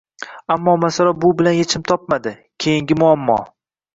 [0.53, 2.33] Ammo masala bu bilan yechim topmadi.
[2.65, 3.39] Keyingi muammo: